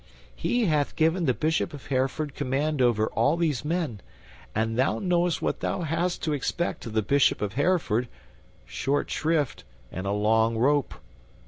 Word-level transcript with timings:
He 0.35 0.65
hath 0.65 0.95
given 0.95 1.25
the 1.25 1.33
Bishop 1.35 1.75
of 1.75 1.85
Hereford 1.85 2.33
command 2.33 2.81
over 2.81 3.05
all 3.09 3.37
these 3.37 3.63
men, 3.63 4.01
and 4.55 4.75
thou 4.75 4.97
knowest 4.97 5.43
what 5.43 5.59
thou 5.59 5.81
hast 5.83 6.23
to 6.23 6.33
expect 6.33 6.87
of 6.87 6.93
the 6.93 7.03
Bishop 7.03 7.39
of 7.39 7.53
Hereford 7.53 8.07
short 8.65 9.11
shrift 9.11 9.63
and 9.91 10.07
a 10.07 10.11
long 10.11 10.57
rope. 10.57 10.95